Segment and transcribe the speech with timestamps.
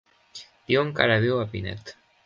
[0.71, 1.99] Diuen que ara viu a Pinet.